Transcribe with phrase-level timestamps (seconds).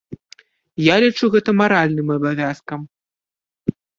[0.83, 2.79] Я лічу гэта маральным абавязкам.